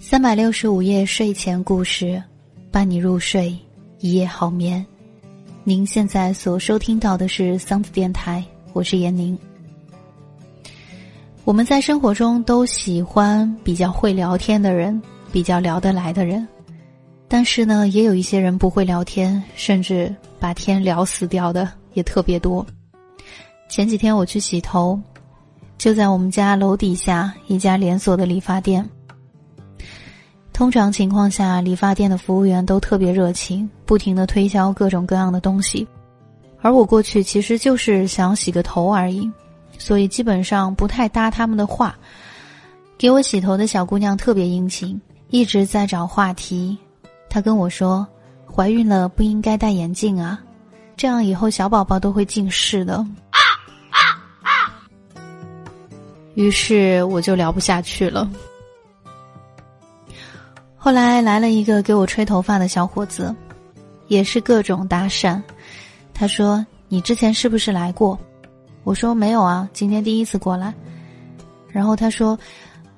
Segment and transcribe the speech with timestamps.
[0.00, 2.20] 三百六十五夜睡前故事，
[2.72, 3.56] 伴你入睡，
[4.00, 4.84] 一夜好眠。
[5.62, 8.44] 您现在所收听到的是桑子电台。
[8.72, 9.38] 我是闫宁。
[11.44, 16.46] 我们在生活中都喜欢比较会聊天的人，比较聊得来的人，
[17.28, 22.66] 但是呢，也有一些人不会聊天，甚至把天聊死掉的也特别多。
[23.68, 25.00] 前几天我去洗头，
[25.78, 28.88] 就在我们家楼底下一家连锁的理发店。
[30.52, 35.86] 通常情况下，理发店的服务员都特别热情，不停的推销各种各样的东西。
[36.62, 39.30] 而我过去其实就是想洗个头而已，
[39.78, 41.94] 所以基本上不太搭他们的话。
[42.96, 46.76] 给我洗头的小姑娘特别殷勤，一直在找话题。
[47.28, 48.08] 她跟我说
[48.50, 50.42] ：“怀孕了不应该戴眼镜啊，
[50.96, 53.06] 这样以后小宝宝都会近视的。”
[56.36, 58.30] 于是我就聊不下去了。
[60.76, 63.34] 后来来了一个给我吹头发的小伙子，
[64.06, 65.42] 也是各种搭讪。
[66.14, 68.16] 他说：“你之前是不是来过？”
[68.84, 70.72] 我说：“没有啊，今天第一次过来。”
[71.72, 72.38] 然后他说：“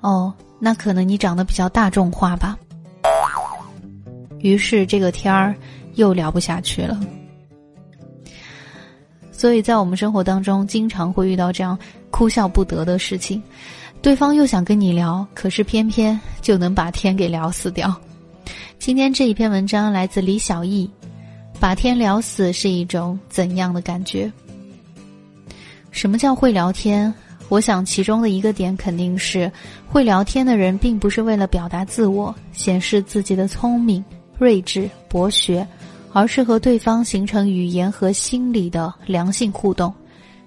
[0.01, 2.57] 哦，那可能你长得比较大众化吧。”
[4.39, 5.55] 于是这个天儿
[5.95, 6.99] 又聊不下去了。
[9.39, 11.79] 所以在我们生活当中，经常会遇到这样
[12.11, 13.41] 哭笑不得的事情：
[14.01, 17.95] 对方又想跟你聊，可是偏偏就能把天给聊死掉。
[18.79, 20.89] 今天这一篇文章来自李小艺。
[21.57, 24.29] 把天聊死是一种怎样的感觉？
[25.89, 27.13] 什么叫会聊天？
[27.47, 29.49] 我想其中的一个点肯定是，
[29.87, 34.03] 会聊天的人并不是为了表达自我、显示自己的聪明、
[34.37, 35.65] 睿智、博学，
[36.11, 39.93] 而是和对方形成语言和心理的良性互动，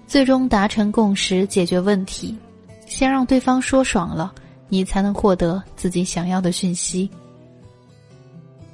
[0.05, 2.37] 最终达成共识，解决问题。
[2.85, 4.33] 先让对方说爽了，
[4.69, 7.09] 你才能获得自己想要的讯息。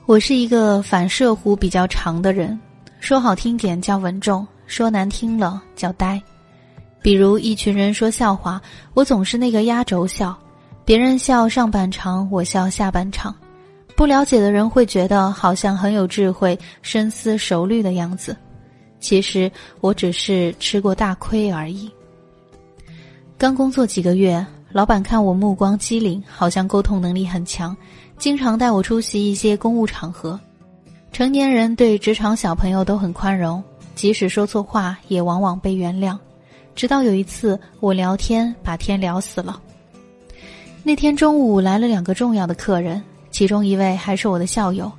[0.05, 2.59] 我是一个反射弧比较长的人，
[2.99, 6.21] 说好听点叫稳重，说难听了叫呆。
[7.01, 8.61] 比如一群人说笑话，
[8.93, 10.37] 我总是那个压轴笑，
[10.83, 13.33] 别人笑上半场，我笑下半场。
[13.99, 18.33] 不了解的人会觉得好像很有智慧、深思熟虑的样子，
[19.01, 19.51] 其实
[19.81, 21.91] 我只是吃过大亏而已。
[23.37, 27.75] 刚工作几个月，老板看我目光机灵，好像沟通能力很强。
[28.17, 30.39] 经常带我出席一些公务场合，
[31.11, 33.61] 成年人对职场小朋友都很宽容，
[33.95, 36.17] 即使说错话也往往被原谅。
[36.73, 39.61] 直到有一次我聊天把天聊死了。
[40.83, 43.03] 那天中午来了两个重要的客人，
[43.39, 44.91] 其中一位还是我的校友。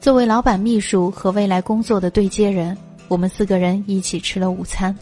[0.00, 2.78] 作为老板秘书和未来工作的对接人，
[3.08, 4.96] 我们四个人一起吃了午餐，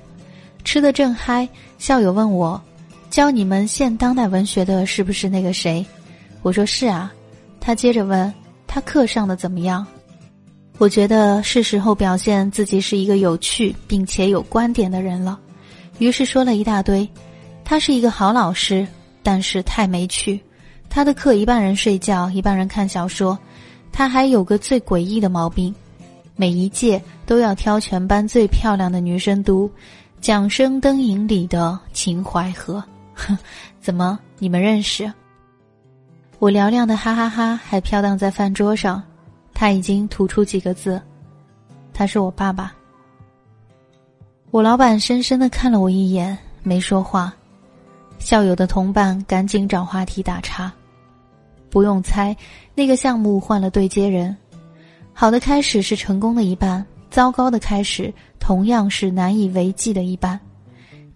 [0.64, 1.46] 吃的正嗨。
[1.76, 2.58] 校友问我
[3.10, 5.84] ：“教你们现当代文学的是不是那个谁？”
[6.40, 7.12] 我说：“是啊。”
[7.60, 8.32] 他接着问
[8.66, 9.86] ：“他课上的怎么样？”
[10.78, 15.38] 我觉得是时候表现自己是一个有趣并且有观点的人了，
[15.98, 17.06] 于是说了一大堆。
[17.62, 18.88] 他是一个好老师，
[19.22, 20.40] 但是太没趣。
[20.90, 23.38] 他的课一半人睡觉，一半人看小说。
[23.92, 25.74] 他还有个最诡异的毛病，
[26.36, 29.68] 每一届都要挑全班最漂亮的女生读
[30.20, 32.82] 《桨声灯影》里的秦淮河。
[33.14, 33.36] 哼，
[33.80, 35.12] 怎么你们认识？
[36.38, 39.02] 我嘹亮的哈哈哈还飘荡在饭桌上，
[39.52, 41.00] 他已经吐出几个字
[41.92, 42.72] ：“他是我爸爸。”
[44.50, 47.32] 我老板深深的看了我一眼，没说话。
[48.18, 50.72] 校友的同伴赶紧找话题打岔。
[51.70, 52.36] 不用猜，
[52.74, 54.36] 那个项目换了对接人。
[55.12, 60.38] 好的开始是成功的一半，糟糕的开始同样是难以为继的一半。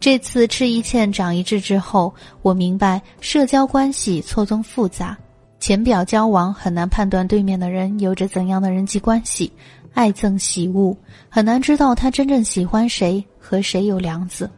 [0.01, 2.13] 这次吃一堑长一智之后，
[2.43, 5.17] 我明白社交关系错综复杂，
[5.59, 9.51] 浅表交往很难判断对面的人有着怎样的人际关系，
[9.95, 10.95] 爱憎喜恶
[11.31, 14.51] 很难知道他真正喜欢谁和谁有梁子。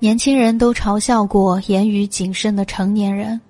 [0.00, 3.40] 年轻人都嘲笑过言语谨慎的成年人，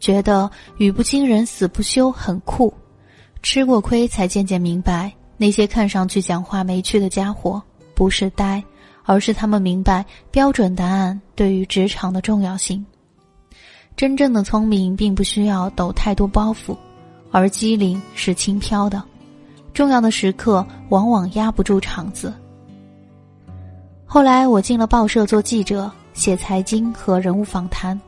[0.00, 2.72] 觉得语不惊人死不休很酷，
[3.42, 7.62] 吃过亏才渐渐明白，那些看上去讲话没趣的家伙
[7.94, 8.62] 不是呆。
[9.10, 12.84] 而是他们明白标准答案对于职场的重要性。
[13.96, 16.76] 真正的聪明并不需要抖太多包袱，
[17.30, 19.02] 而机灵是轻飘的。
[19.72, 22.34] 重要的时刻往往压不住场子。
[24.04, 27.98] 后来我进了报社做记者，写财经和人物访谈，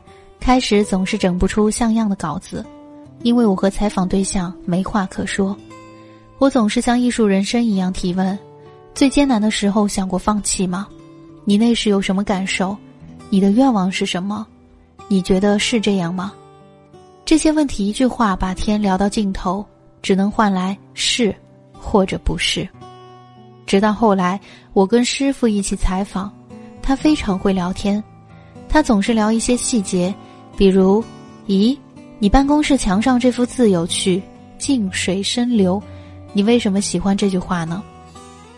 [0.41, 2.65] 开始总是整不出像样的稿子，
[3.23, 5.57] 因为我和采访对象没话可说。
[6.39, 8.37] 我总是像艺术人生一样提问。
[8.95, 10.89] 最艰难的时候想过放弃吗？
[11.45, 12.77] 你那时有什么感受？
[13.29, 14.47] 你的愿望是什么？
[15.07, 16.33] 你觉得是这样吗？
[17.25, 19.65] 这些问题一句话把天聊到尽头，
[20.03, 21.35] 只能换来是
[21.73, 22.69] 或者不是。
[23.67, 24.41] 直到后来，
[24.73, 26.33] 我跟师傅一起采访，
[26.83, 28.03] 他非常会聊天，
[28.69, 30.13] 他总是聊一些细节，
[30.61, 31.03] 比如，
[31.47, 31.75] 咦，
[32.19, 34.23] 你办公室墙上这幅字有趣
[34.61, 35.83] ，“静水深流”，
[36.35, 37.83] 你为什么喜欢这句话呢？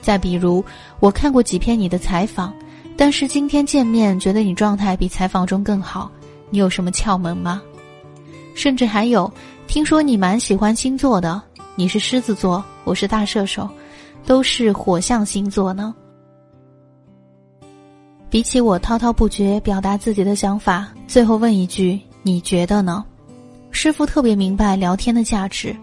[0.01, 0.65] 再比如，
[0.99, 2.53] 我看过几篇你的采访，
[2.97, 6.11] 但是今天见面觉得你状态比采访中更好，
[6.51, 7.63] 你有什么窍门吗？
[8.53, 9.33] 甚至还有，
[9.69, 11.41] 听说你蛮喜欢星座的，
[11.77, 13.71] 你是狮子座，我是大射手，
[14.27, 15.95] 都是火象星座呢。
[18.33, 23.05] 比起我滔滔不绝表达自己的想法，最后问一句，你觉得呢？
[23.73, 25.77] 师傅特别明白聊天的价值。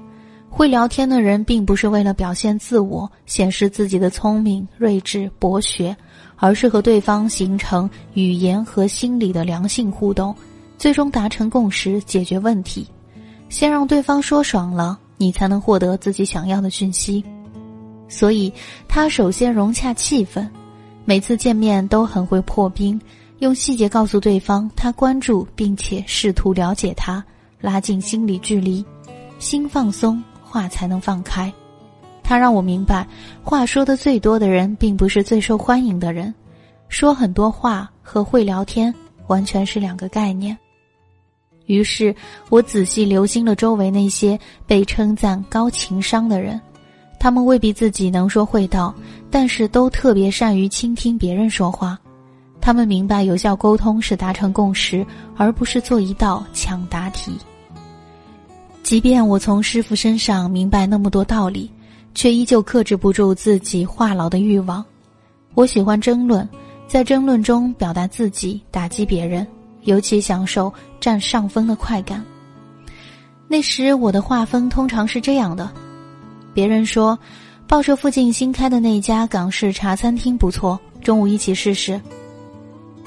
[0.49, 5.95] 会聊天的人，并不是为了表现自我、显示自己的聪明、睿智、博学，
[6.37, 10.35] 而是和对方形成语言和心理的良性互动，
[10.75, 12.87] 最终达成共识，解决问题。
[13.47, 17.23] 先让对方说爽了，你才能获得自己想要的讯息。
[18.07, 18.51] 所以，
[18.87, 20.47] 他首先融洽气氛，
[21.09, 23.01] 每次见面都很会破冰，
[23.39, 27.25] 用细节告诉对方他关注，并且试图了解他，
[27.59, 28.85] 拉近心理距离，
[29.39, 30.23] 心放松。
[30.43, 31.51] 话才能放开，
[32.21, 33.07] 他让我明白，
[33.43, 36.31] 话说的最多的人，并不是最受欢迎的人。
[36.89, 38.93] 说很多话和会聊天
[39.25, 40.55] 完全是两个概念。
[41.65, 42.15] 于是
[42.49, 46.61] 我仔细留心了周围那些被称赞高情商的人，
[47.19, 48.93] 他们未必自己能说会道，
[49.29, 51.99] 但是都特别善于倾听别人说话。
[52.61, 55.05] 他们明白，有效沟通是达成共识，
[55.35, 57.33] 而不是做一道抢答题。
[58.83, 61.69] 即便我从师傅身上明白那么多道理，
[62.15, 64.83] 却依旧克制不住自己话痨的欲望。
[65.55, 66.47] 我喜欢争论，
[66.87, 69.45] 在争论中表达自己，打击别人，
[69.83, 72.23] 尤其享受占上风的快感。
[73.47, 75.71] 那时我的画风通常是这样的：
[76.53, 77.17] 别人说，
[77.67, 81.99] 报社附近新开的那家港式茶餐厅不错，中午一起试试。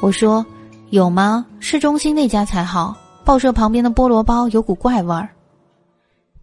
[0.01, 0.45] 我说，
[0.91, 1.45] 有吗？
[1.61, 5.29] 市中心那家才好，报社旁边的菠萝包有股怪味儿。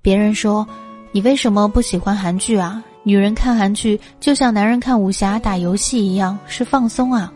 [0.01, 0.67] 别人说
[1.11, 2.83] ：“你为什么不喜欢韩剧啊？
[3.03, 7.31] 女人看韩剧就像男人看武侠、打游戏一样，是放松啊。”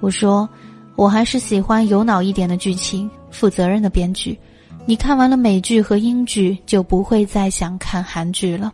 [0.00, 0.48] 我说
[0.96, 4.38] ：“我还是喜欢有脑一点的剧情，负责任的编剧。
[4.86, 8.72] 你看完了美剧和英剧，就不会再想看韩剧了。”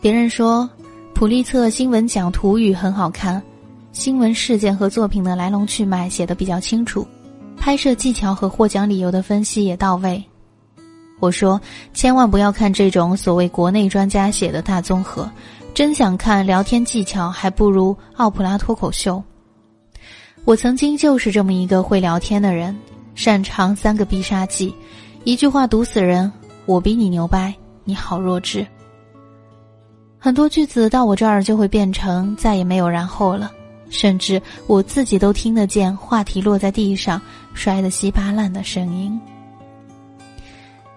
[0.00, 0.68] 别人说
[1.14, 3.42] ：“普利策新闻讲土语很好看，
[3.92, 7.06] 新闻事件和作品的来龙去脉写得比较清楚，
[7.56, 10.22] 拍摄技巧和获奖理由的分析也到位。”
[11.20, 11.60] 我说
[11.94, 15.30] ：“千万不要看这种所谓国内专家写的大综合，
[15.72, 19.22] 真想看聊天技巧，还不如奥普拉脱口秀。”
[20.44, 22.76] 我曾经就是这么一个会聊天的人，
[23.24, 24.74] 擅长三个必杀技，
[25.24, 26.30] 一句话毒死人。
[26.66, 28.66] 我比你牛掰，你好弱智。
[30.18, 33.50] 很多句子到我这儿就会变成再也没有然后了，
[33.88, 37.18] 甚至我自己都听得见话题落在地上
[37.54, 39.18] 摔得稀巴烂的声音。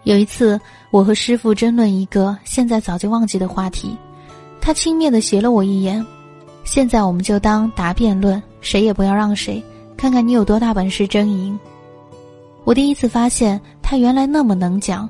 [0.03, 0.59] 有一次，
[0.91, 3.95] 我和师傅争论一个现在早就忘记的话题，
[4.59, 6.05] 他轻蔑的斜了我一眼。
[6.65, 9.63] 现在我们就当答辩论，谁也不要让谁，
[9.95, 11.57] 看看你有多大本事争赢。
[12.67, 15.07] 我第一次发现他原来那么能讲，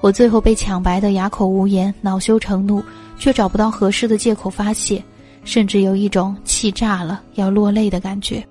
[0.00, 2.82] 我最后被抢白的哑口无言，恼羞成怒，
[3.16, 5.00] 却找不到合适的借口发泄，
[5.44, 8.44] 甚至有一种气炸了要落泪的感觉。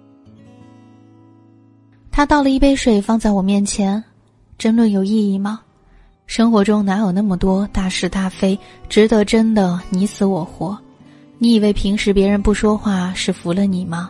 [2.09, 4.01] 他倒了一杯水放在我面前，
[4.57, 5.59] 争论有意义吗？
[6.25, 8.57] 生活中哪有那么多大是大非，
[8.87, 10.77] 值得争的你死我活？
[11.39, 14.09] 你以为平时别人不说话是服了你吗？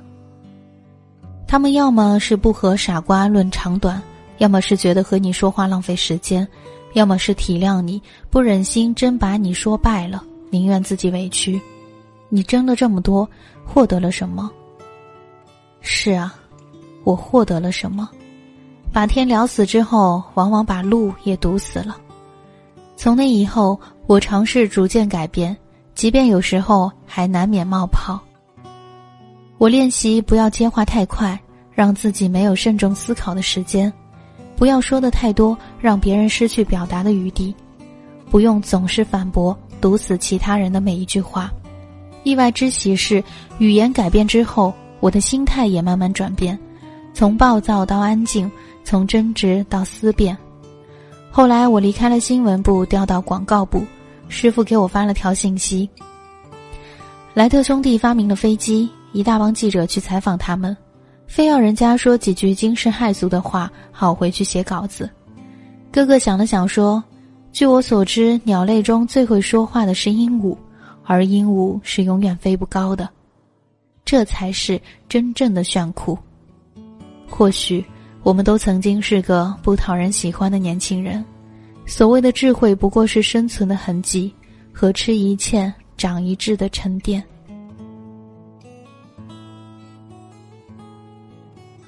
[1.47, 3.99] 他们要么是不和傻瓜论长短，
[4.37, 6.47] 要么是觉得和你说话浪费时间，
[6.93, 11.59] 要么是体谅你不忍心真把你说败了，宁愿自己委屈。
[12.29, 13.29] 你争了这么多，
[13.63, 14.51] 获得了什么？
[15.81, 16.35] 是啊，
[17.03, 18.09] 我获得了什么？
[18.91, 21.97] 把天聊死之后，往往把路也堵死了。
[22.95, 25.55] 从那以后，我尝试逐渐改变，
[25.93, 28.19] 即便有时候还难免冒泡。
[29.57, 31.39] 我练习不要接话太快，
[31.71, 33.91] 让自己没有慎重思考的时间；
[34.55, 37.53] 不要说的太多，让别人失去表达的余地；
[38.29, 41.51] 不用总是反驳，堵死其他人的每一句话。
[42.23, 43.23] 意外之喜是，
[43.59, 46.57] 语言改变之后，我的心态也慢慢转变，
[47.13, 48.49] 从暴躁到安静，
[48.83, 50.35] 从争执到思辨。
[51.29, 53.83] 后来我离开了新闻部，调到广告部，
[54.29, 55.89] 师傅给我发了条信息：
[57.33, 58.89] 莱特兄弟发明了飞机。
[59.11, 60.75] 一大帮记者去采访他们，
[61.27, 65.09] 非要人家说几句惊世骇俗的话，好回去写稿子。
[65.91, 67.03] 哥哥想了想说
[67.51, 70.55] ：“据我所知，鸟类中最会说话的是鹦鹉，
[71.03, 73.09] 而鹦鹉是永远飞不高的。
[74.03, 74.79] 这才是
[75.09, 76.17] 真正的炫酷。
[77.27, 77.83] 或许
[78.23, 81.23] 我们都曾经是个不讨人喜欢的年轻人，
[81.85, 84.33] 所谓的智慧不过是生存的痕迹
[84.71, 87.23] 和吃一堑长一智的沉淀。”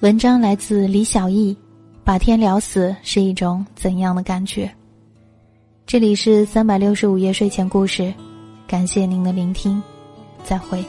[0.08, 1.54] 文章来自李小艺，
[2.06, 4.74] 把天聊死是一种怎样的感觉？
[5.86, 8.14] 这里是三百六十五夜睡前故事，
[8.66, 9.84] 感谢您的聆听，
[10.46, 10.82] 再会。